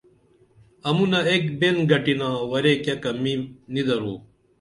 امونہ 0.89 1.19
ایک 1.29 1.43
بین 1.59 1.75
گٹِنا 1.89 2.29
ورے 2.51 2.73
کیہ 2.83 2.95
کمی 3.03 3.33
نی 3.73 3.81
درو 3.87 4.13